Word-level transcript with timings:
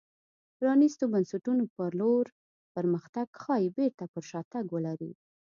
پرانېستو 0.57 1.05
بنسټونو 1.13 1.63
په 1.75 1.83
لور 1.99 2.25
پرمختګ 2.75 3.27
ښايي 3.41 3.69
بېرته 3.77 4.03
پر 4.13 4.23
شا 4.29 4.41
تګ 4.53 4.65
ولري. 4.75 5.11